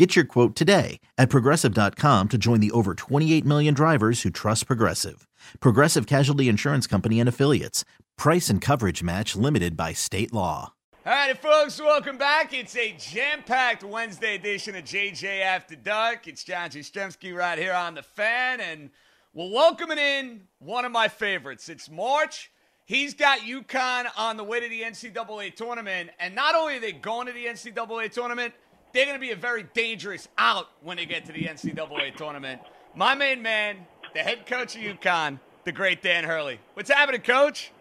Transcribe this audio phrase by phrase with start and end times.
[0.00, 4.66] Get your quote today at progressive.com to join the over 28 million drivers who trust
[4.66, 5.28] Progressive.
[5.60, 7.84] Progressive Casualty Insurance Company and Affiliates.
[8.16, 10.72] Price and coverage match limited by state law.
[11.04, 12.54] All right, folks, welcome back.
[12.54, 16.26] It's a jam packed Wednesday edition of JJ After Dark.
[16.26, 18.88] It's John Jastremski right here on the fan, and
[19.34, 21.68] we're welcoming in one of my favorites.
[21.68, 22.50] It's March.
[22.86, 26.92] He's got UConn on the way to the NCAA tournament, and not only are they
[26.92, 28.54] going to the NCAA tournament,
[28.92, 32.60] they're going to be a very dangerous out when they get to the NCAA tournament.
[32.94, 33.76] My main man,
[34.14, 36.58] the head coach of UConn, the great Dan Hurley.
[36.74, 37.72] What's happening, Coach?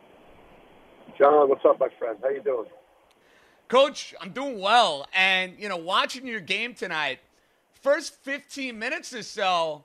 [1.18, 2.18] John, what's up, my friend?
[2.22, 2.68] How you doing?
[3.68, 5.08] Coach, I'm doing well.
[5.14, 7.20] And, you know, watching your game tonight,
[7.82, 9.84] first 15 minutes or so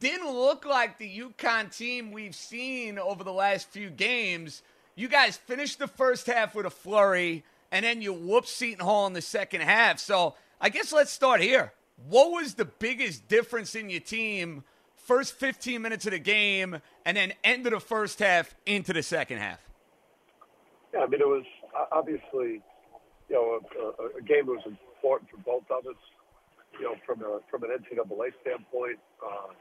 [0.00, 4.62] didn't look like the UConn team we've seen over the last few games.
[4.94, 9.06] You guys finished the first half with a flurry, and then you whooped Seton Hall
[9.06, 9.98] in the second half.
[9.98, 11.74] So I guess let's start here.
[12.08, 14.64] What was the biggest difference in your team
[14.96, 19.02] first 15 minutes of the game and then end of the first half into the
[19.02, 19.60] second half?
[20.94, 21.44] Yeah, I mean, it was
[21.92, 22.62] obviously,
[23.28, 26.00] you know, a, a, game that was important for both of us.
[26.80, 29.52] You know, from a from an NCAA standpoint, uh,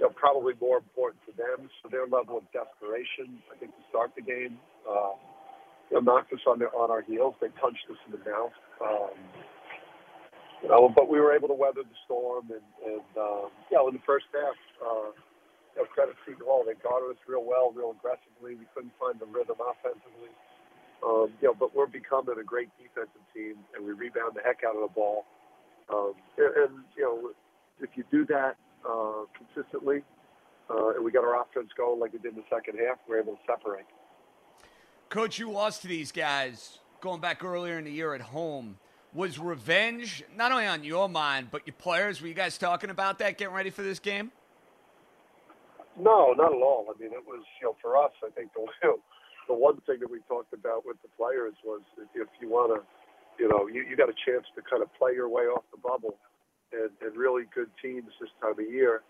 [0.00, 1.70] you know, probably more important for them.
[1.82, 4.58] So their level of desperation, I think, to start the game,
[4.90, 5.14] uh,
[5.88, 7.36] you know, knocked us on their on our heels.
[7.40, 8.52] They punched us in the mouth.
[8.84, 9.14] Um,
[10.62, 13.88] you know, but we were able to weather the storm, and, and um, you know,
[13.88, 15.10] in the first half, uh,
[15.74, 18.54] you know, credit Seton Hall, they guarded us real well, real aggressively.
[18.54, 20.30] We couldn't find the rhythm offensively,
[21.02, 24.62] um, you know, but we're becoming a great defensive team, and we rebound the heck
[24.62, 25.26] out of the ball.
[25.90, 27.34] Um, and, and you know,
[27.82, 28.54] if you do that
[28.86, 30.06] uh, consistently,
[30.70, 33.18] uh, and we got our offense going like we did in the second half, we're
[33.18, 33.86] able to separate.
[35.10, 38.78] Coach, you lost to these guys going back earlier in the year at home
[39.14, 42.20] was revenge not only on your mind but your players?
[42.20, 44.32] Were you guys talking about that, getting ready for this game?
[45.98, 46.86] No, not at all.
[46.88, 48.12] I mean, it was you know for us.
[48.24, 48.66] I think the
[49.48, 51.80] the one thing that we talked about with the players was
[52.14, 52.80] if you want to,
[53.42, 55.78] you know, you, you got a chance to kind of play your way off the
[55.78, 56.16] bubble,
[56.72, 59.02] and, and really good teams this time of year,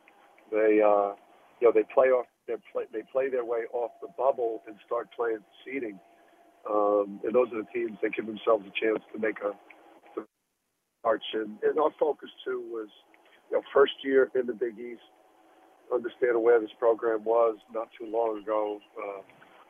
[0.50, 1.14] they uh,
[1.60, 4.76] you know they play off they play they play their way off the bubble and
[4.86, 5.98] start playing seeding.
[6.68, 9.50] Um, and those are the teams that give themselves a chance to make a
[11.04, 12.88] March, and, and our focus too was,
[13.50, 15.02] you know, first year in the Big East,
[15.92, 19.22] understanding where this program was not too long ago, uh,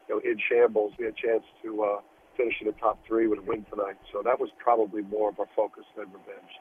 [0.09, 0.93] you know, in shambles.
[0.99, 2.01] We had a chance to uh,
[2.37, 5.41] finish in the top three with a win tonight, so that was probably more of
[5.41, 6.53] our focus than revenge.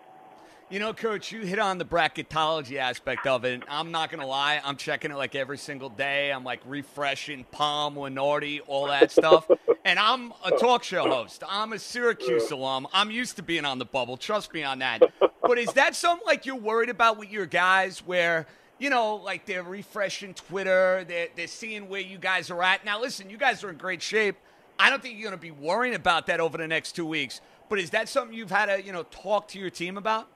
[0.72, 3.62] You know, Coach, you hit on the bracketology aspect of it.
[3.68, 4.62] I'm not going to lie.
[4.64, 6.32] I'm checking it like every single day.
[6.32, 9.52] I'm like refreshing Palm, Lunardi, all that stuff.
[9.84, 11.44] and I'm a talk show host.
[11.46, 12.88] I'm a Syracuse alum.
[12.94, 14.16] I'm used to being on the bubble.
[14.16, 15.04] Trust me on that.
[15.42, 18.48] But is that something like you're worried about with your guys where,
[18.80, 22.86] you know, like they're refreshing Twitter, they're, they're seeing where you guys are at?
[22.86, 24.38] Now, listen, you guys are in great shape.
[24.80, 27.42] I don't think you're going to be worrying about that over the next two weeks.
[27.68, 30.30] But is that something you've had to, you know, talk to your team about?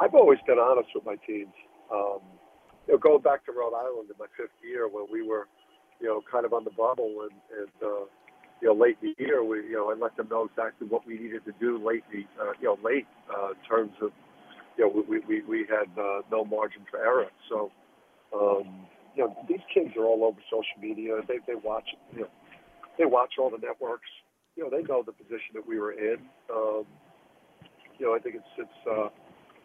[0.00, 1.52] I've always been honest with my teams.
[1.92, 2.20] Um,
[2.86, 5.46] you know, going back to Rhode Island in my fifth year when we were,
[6.00, 8.04] you know, kind of on the bubble and, and uh,
[8.60, 11.06] you know, late in the year, we, you know, I let them know exactly what
[11.06, 14.10] we needed to do late, in the, uh, you know, late uh, in terms of,
[14.78, 17.26] you know, we we, we had uh, no margin for error.
[17.48, 17.70] So,
[18.34, 21.20] um, you know, these kids are all over social media.
[21.28, 22.28] They they watch, you know,
[22.98, 24.08] they watch all the networks.
[24.56, 26.16] You know, they know the position that we were in.
[26.52, 26.84] Um,
[27.98, 28.88] you know, I think it's it's.
[28.90, 29.08] Uh,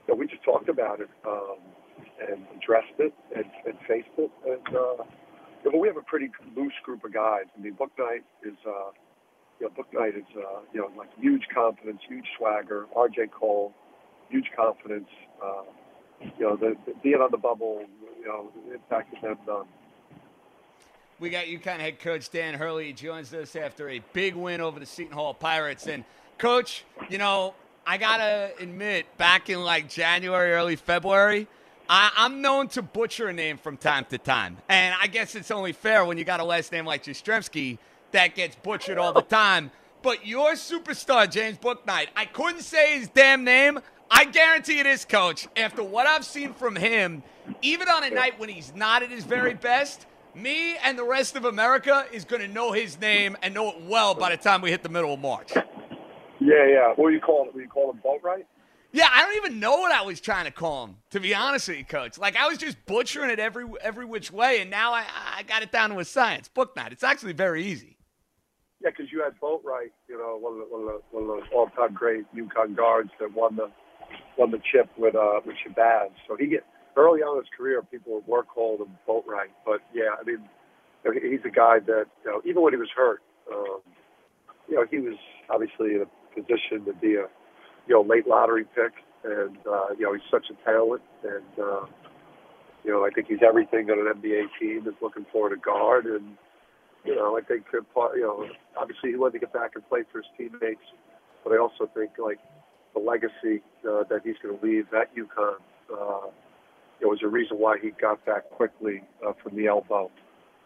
[0.08, 1.58] you we just talked about it um,
[2.30, 4.32] and addressed it and, and faced it.
[4.46, 5.04] And uh,
[5.64, 7.44] you know, we have a pretty loose group of guys.
[7.58, 8.92] I mean, Bouknight is, uh,
[9.60, 12.86] you know, Bouknight is, uh, you know, like huge confidence, huge swagger.
[12.96, 13.28] R.J.
[13.38, 13.74] Cole,
[14.30, 15.10] huge confidence.
[15.44, 15.64] Uh,
[16.22, 17.84] you know, the, the being on the bubble,
[18.20, 19.66] you know, impacted them.
[21.20, 22.94] We got UConn head coach Dan Hurley.
[22.94, 25.88] Joins us after a big win over the Seton Hall Pirates.
[25.88, 26.06] And,
[26.38, 27.56] coach, you know,
[27.90, 31.48] I got to admit, back in like January, early February,
[31.88, 34.58] I, am known to butcher a name from time to time.
[34.68, 37.78] And I guess it's only fair when you got a last name like Jastremski
[38.12, 39.72] that gets butchered all the time.
[40.02, 43.80] But your superstar, James Bouknight, I couldn't say his damn name.
[44.12, 45.48] I guarantee it is, coach.
[45.56, 47.24] After what I've seen from him,
[47.62, 51.38] even on a night when he's not at his very best, me and the rest
[51.38, 54.60] of America is going to know his name and know it well by the time
[54.60, 55.54] we hit the middle of March.
[56.40, 56.94] Yeah, yeah.
[56.96, 57.48] What do you call it?
[57.48, 58.02] What do you call him?
[58.04, 58.46] Boatwright?
[58.94, 61.68] Yeah, I don't even know what I was trying to call him, to be honest
[61.68, 62.18] with you, Coach.
[62.18, 65.06] Like I was just butchering it every every which way, and now I,
[65.38, 66.50] I got it down to a science.
[66.56, 66.92] Bouknight.
[66.92, 67.98] It's actually very easy.
[68.82, 71.30] Yeah, because you had Boatwright, you know, one of the, one of the, one of
[71.30, 73.70] those all-time great UConn guards that won the
[74.38, 76.12] won the chip with uh, with Shabazz.
[76.28, 76.64] So he get
[76.96, 79.52] early on in his career, people were called him Boatwright.
[79.66, 80.48] But yeah, I mean,
[81.04, 83.80] he's a guy that you know, even when he was hurt, um,
[84.70, 85.16] you know, he was
[85.50, 86.06] obviously in a
[86.38, 87.26] position to be a
[87.88, 88.94] you know late lottery pick,
[89.24, 91.86] and uh, you know he's such a talent, and uh,
[92.84, 96.06] you know I think he's everything that an NBA team is looking for to guard,
[96.06, 96.38] and
[97.06, 97.84] you know I think you
[98.22, 98.48] know
[98.78, 100.86] obviously he wanted to get back and play for his teammates,
[101.44, 102.40] but I also think like
[102.94, 105.58] the legacy uh, that he's going to leave at UConn.
[105.92, 106.30] Uh,
[107.00, 110.10] it was a reason why he got back quickly uh, from the elbow.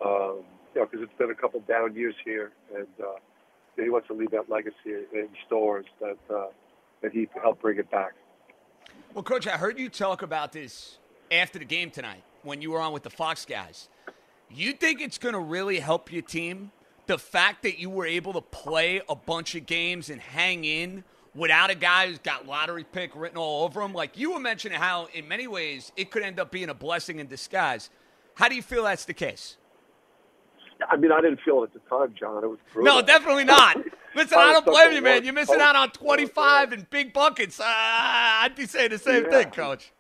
[0.04, 3.20] Um, you know, because it's been a couple down years here, and uh,
[3.76, 4.76] he wants to leave that legacy
[5.14, 6.48] in stores that uh,
[7.02, 8.14] that he helped bring it back.
[9.14, 10.98] Well, Coach, I heard you talk about this
[11.32, 13.90] after the game tonight when you were on with the Fox guys.
[14.50, 16.72] You think it's going to really help your team?
[17.08, 21.04] The fact that you were able to play a bunch of games and hang in
[21.34, 23.94] without a guy who's got lottery pick written all over him.
[23.94, 27.20] Like you were mentioning how, in many ways, it could end up being a blessing
[27.20, 27.90] in disguise.
[28.36, 29.58] How do you feel that's the case?
[30.90, 32.44] I mean, I didn't feel it at the time, John.
[32.44, 32.96] It was brutal.
[32.96, 33.78] No, definitely not.
[34.16, 35.24] Listen, I don't blame you, man.
[35.24, 37.60] You're missing out on 25 and big buckets.
[37.60, 39.30] Uh, I'd be saying the same yeah.
[39.30, 39.92] thing, Coach.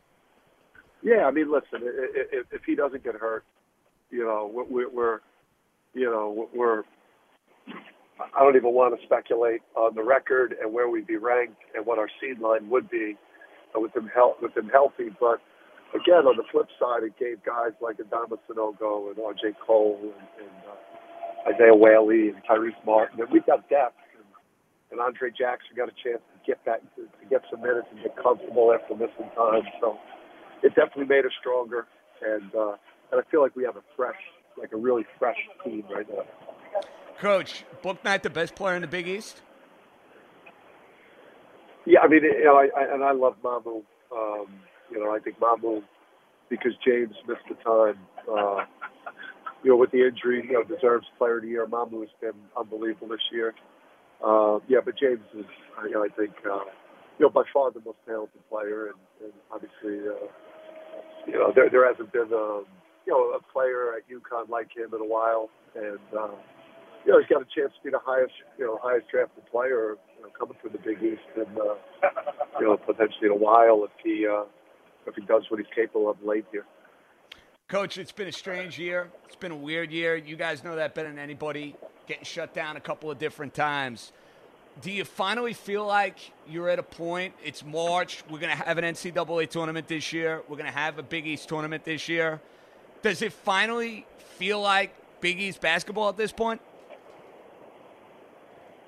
[1.01, 3.43] Yeah, I mean, listen, if, if he doesn't get hurt,
[4.11, 5.19] you know, we're, we're
[5.93, 6.83] you know, we're
[8.35, 11.85] I don't even want to speculate on the record and where we'd be ranked and
[11.85, 13.17] what our seed line would be
[13.73, 15.09] with him health with him healthy.
[15.19, 15.41] But
[15.93, 19.55] again, on the flip side, it gave guys like Adama Sanogo and R.J.
[19.65, 23.97] Cole and, and uh, Isaiah Whaley and Tyrese Martin, and we've got depth.
[24.15, 24.25] And,
[24.91, 28.01] and Andre Jackson got a chance to get back to, to get some minutes and
[28.01, 29.63] get comfortable after missing time.
[29.79, 29.97] So
[30.63, 31.87] it definitely made us stronger,
[32.21, 32.75] and uh,
[33.11, 34.19] and I feel like we have a fresh,
[34.57, 36.23] like a really fresh team right now.
[37.19, 39.41] Coach, Bouknight the best player in the Big East?
[41.85, 43.83] Yeah, I mean, you know, I, I and I love Mamu.
[44.11, 44.47] Um,
[44.91, 45.81] you know, I think Mamu
[46.49, 47.97] because James missed the time.
[48.29, 48.65] Uh,
[49.63, 51.65] you know, with the injury, you know, deserves Player of the Year.
[51.65, 53.53] Mamu has been unbelievable this year.
[54.23, 55.45] Uh, yeah, but James is,
[55.85, 56.65] you know, I think, uh,
[57.17, 60.27] you know, by far the most talented player, and, and obviously, uh,
[61.25, 62.65] you know, there there hasn't been, um,
[63.05, 65.99] you know, a player at UConn like him in a while, and.
[66.17, 66.35] Uh,
[67.05, 69.97] you know, he's got a chance to be the highest, you know, highest drafted player,
[70.17, 71.73] you know, coming from the Big East, and uh,
[72.59, 74.45] you know, potentially in a while if he uh,
[75.05, 76.65] if he does what he's capable of late here.
[77.67, 79.09] Coach, it's been a strange year.
[79.25, 80.15] It's been a weird year.
[80.15, 81.75] You guys know that better than anybody.
[82.05, 84.11] Getting shut down a couple of different times.
[84.81, 86.17] Do you finally feel like
[86.49, 87.33] you're at a point?
[87.43, 88.23] It's March.
[88.29, 90.41] We're going to have an NCAA tournament this year.
[90.47, 92.41] We're going to have a Big East tournament this year.
[93.01, 94.05] Does it finally
[94.37, 96.61] feel like Big East basketball at this point?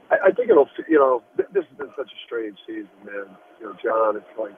[0.09, 3.37] I, I think it'll, you know, this has been such a strange season, man.
[3.59, 4.55] You know, John, it's like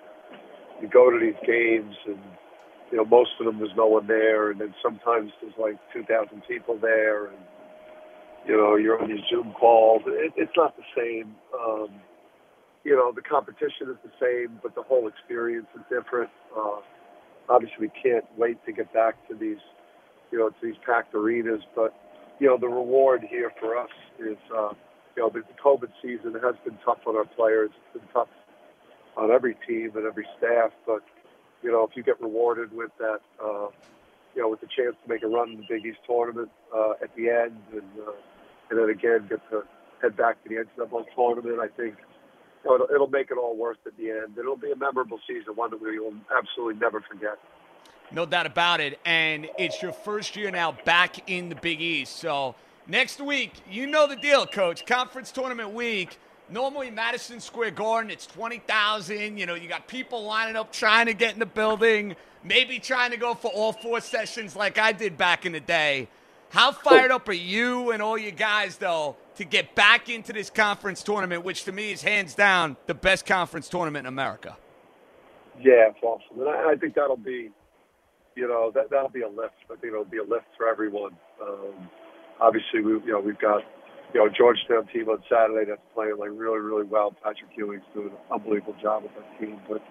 [0.82, 2.20] you go to these games and,
[2.91, 6.41] you know, most of them there's no one there, and then sometimes there's like 2,000
[6.48, 7.38] people there, and,
[8.48, 10.03] you know, you're on your Zoom calls.
[10.05, 11.36] It, it's not the same.
[11.53, 11.89] Um,
[12.84, 16.29] you know, the competition is the same, but the whole experience is different.
[16.55, 16.82] Uh,
[17.50, 19.58] obviously, we can't wait to get back to these,
[20.32, 21.96] you know, to these packed arenas, but,
[22.39, 23.89] you know, the reward here for us
[24.20, 24.70] is, uh,
[25.17, 27.72] you know, the COVID season has been tough on our players.
[27.74, 28.27] It's been tough
[29.17, 30.72] on every team and every staff.
[30.86, 31.03] But,
[31.62, 33.67] you know, if you get rewarded with that, uh,
[34.36, 36.93] you know, with the chance to make a run in the Big East tournament uh,
[37.01, 38.12] at the end and, uh,
[38.69, 39.63] and then again get to
[40.01, 41.95] head back to the NCAA tournament, I think
[42.63, 44.38] you know, it'll, it'll make it all worth at the end.
[44.38, 47.38] It'll be a memorable season, one that we will absolutely never forget.
[48.12, 49.00] No doubt about it.
[49.05, 52.17] And it's your first year now back in the Big East.
[52.17, 52.55] So
[52.88, 54.86] Next week, you know the deal, coach.
[54.86, 56.19] Conference tournament week.
[56.49, 59.37] Normally, Madison Square Garden, it's 20,000.
[59.37, 63.11] You know, you got people lining up trying to get in the building, maybe trying
[63.11, 66.07] to go for all four sessions like I did back in the day.
[66.49, 70.51] How fired up are you and all you guys, though, to get back into this
[70.51, 74.55] conference tournament, which to me is hands down the best conference tournament in America?
[75.59, 77.49] Yeah, it's awesome, and I, I think that'll be,
[78.35, 79.55] you know, that that'll be a lift.
[79.71, 81.15] I think it'll be a lift for everyone.
[81.41, 81.89] Um,
[82.39, 83.63] obviously, we you know we've got
[84.15, 87.12] you know Georgetown team on Saturday that's playing like really really well.
[87.22, 89.84] Patrick Ewing's doing an unbelievable job with that team, but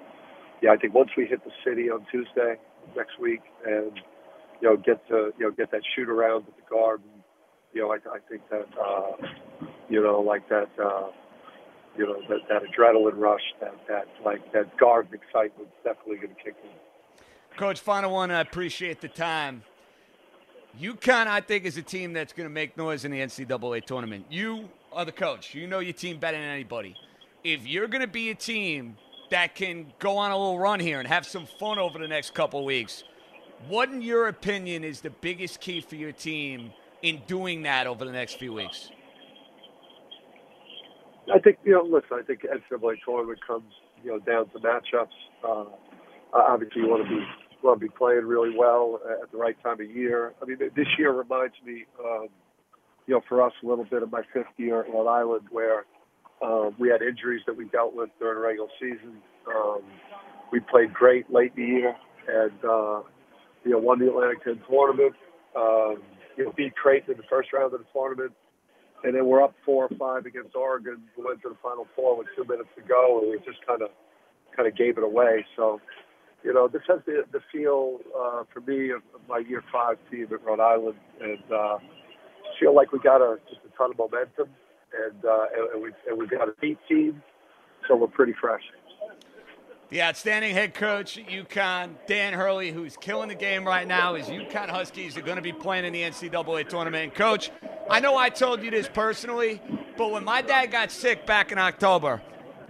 [0.63, 2.57] yeah, I think once we hit the city on Tuesday
[2.97, 3.93] next week and
[4.63, 7.05] you know, get to you know get that shoot around at the Garden.
[7.75, 9.27] You know, I, I think that uh,
[9.91, 11.09] you know like that uh,
[11.99, 16.35] you know that, that adrenaline rush, that that like that Garden excitement is definitely going
[16.35, 17.59] to kick in.
[17.59, 18.31] Coach, final one.
[18.31, 19.65] I appreciate the time.
[20.81, 24.27] UConn, I think, is a team that's going to make noise in the NCAA tournament.
[24.29, 25.55] You are the coach.
[25.55, 26.97] You know your team better than anybody.
[27.45, 28.97] If you're going to be a team
[29.31, 32.35] that can go on a little run here and have some fun over the next
[32.35, 33.05] couple weeks,
[33.69, 38.05] what, in your opinion, is the biggest key for your team in doing that over
[38.05, 38.91] the next few weeks?
[41.33, 41.83] I think you know.
[41.83, 45.09] Listen, I think NCAA tournament comes you know down to matchups.
[45.43, 45.65] Uh,
[46.35, 47.25] obviously, you want to be
[47.73, 50.35] to be playing really well at the right time of year.
[50.43, 52.29] I mean, this year reminds me, um,
[53.07, 55.85] you know, for us a little bit of my fifth year at Rhode Island, where
[56.43, 59.17] um, we had injuries that we dealt with during the regular season.
[59.49, 59.83] Um,
[60.53, 61.97] we played great late in the year,
[62.29, 63.03] and uh,
[63.65, 65.15] you know, won the Atlantic 10 tournament,
[65.57, 66.03] um,
[66.37, 68.33] you know, beat Creighton in the first round of the tournament,
[69.05, 71.03] and then we're up four or five against Oregon.
[71.17, 73.83] We went to the Final Four with two minutes to go, and we just kind
[73.83, 73.89] of
[74.57, 75.45] kind of gave it away.
[75.57, 75.81] So,
[76.45, 80.29] you know, this has the, the feel uh, for me of, my year five team
[80.31, 81.79] at Rhode Island, and uh,
[82.61, 84.49] feel like we got a just a ton of momentum,
[84.95, 87.23] and uh, and, we and we got a beat team,
[87.89, 88.63] so we're pretty fresh
[89.95, 94.15] the outstanding head coach at UConn, Dan Hurley, who's killing the game right now.
[94.15, 97.15] His UConn Huskies are going to be playing in the NCAA tournament.
[97.15, 97.53] Coach,
[97.89, 99.63] I know I told you this personally,
[99.97, 102.21] but when my dad got sick back in October,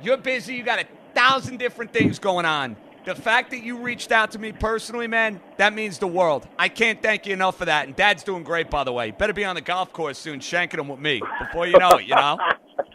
[0.03, 0.55] you're busy.
[0.55, 2.77] You got a thousand different things going on.
[3.05, 6.49] The fact that you reached out to me personally, man, that means the world.
[6.59, 7.87] I can't thank you enough for that.
[7.87, 9.11] And Dad's doing great, by the way.
[9.11, 12.07] Better be on the golf course soon, shanking him with me before you know it.
[12.07, 12.39] You know.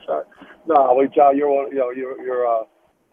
[0.67, 1.71] no, well, John, you're one.
[1.71, 2.47] You know, you're you're.
[2.47, 2.63] Uh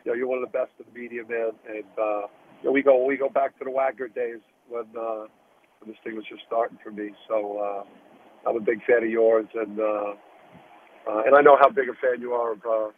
[0.07, 1.51] you know, you're one of the best in the media, man.
[1.69, 2.31] And uh,
[2.63, 4.39] you know, we go we go back to the Wagner days
[4.69, 5.27] when uh,
[5.81, 7.11] when this thing was just starting for me.
[7.29, 10.15] So uh, I'm a big fan of yours, and uh,
[11.11, 12.93] uh, and I know how big a fan you are of uh,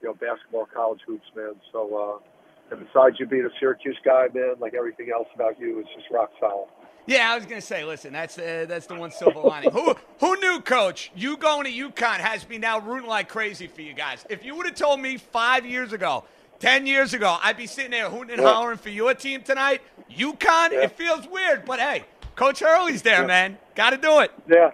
[0.00, 1.54] you know basketball, college hoops, man.
[1.72, 2.20] So.
[2.22, 2.28] Uh,
[2.72, 6.10] and besides you being a Syracuse guy, man, like everything else about you is just
[6.10, 6.68] rock solid.
[7.06, 9.70] Yeah, I was gonna say, listen, that's uh, that's the one silver lining.
[9.72, 11.10] who who knew, Coach?
[11.14, 14.24] You going to UConn has me now rooting like crazy for you guys.
[14.30, 16.24] If you would have told me five years ago
[16.62, 18.52] 10 years ago, I'd be sitting there hooting and yeah.
[18.52, 19.82] hollering for your team tonight.
[20.08, 20.82] UConn, yeah.
[20.82, 22.04] it feels weird, but hey,
[22.36, 23.26] Coach Hurley's there, yeah.
[23.26, 23.58] man.
[23.74, 24.30] Got to do it.
[24.48, 24.70] Yeah.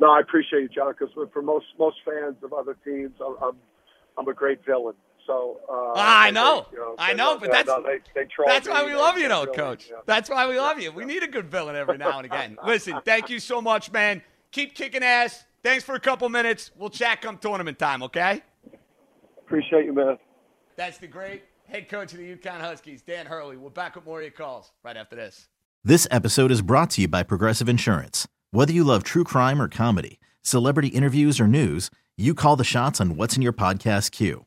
[0.00, 3.56] No, I appreciate you, John, because for most most fans of other teams, I'm,
[4.16, 4.94] I'm a great villain.
[5.28, 8.26] So uh, ah, I know, they, you know I know, but that's no, they, they
[8.46, 9.90] that's why we love you, though, Coach.
[10.06, 10.90] That's why we love you.
[10.90, 12.56] We need a good villain every now and again.
[12.66, 14.22] Listen, thank you so much, man.
[14.52, 15.44] Keep kicking ass.
[15.62, 16.70] Thanks for a couple minutes.
[16.78, 18.40] We'll chat come tournament time, okay?
[19.38, 20.16] Appreciate you, man.
[20.76, 23.58] That's the great head coach of the UConn Huskies, Dan Hurley.
[23.58, 25.48] We're back with more of your calls right after this.
[25.84, 28.26] This episode is brought to you by Progressive Insurance.
[28.50, 32.98] Whether you love true crime or comedy, celebrity interviews or news, you call the shots
[32.98, 34.46] on what's in your podcast queue.